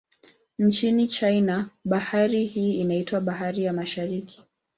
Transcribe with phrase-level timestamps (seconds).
[0.59, 4.43] Nchini China, bahari hii inaitwa Bahari ya Mashariki.